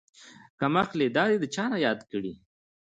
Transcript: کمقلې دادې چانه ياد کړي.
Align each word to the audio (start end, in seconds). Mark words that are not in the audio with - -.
کمقلې 0.59 1.07
دادې 1.15 1.47
چانه 1.55 1.77
ياد 1.85 1.99
کړي. 2.11 2.33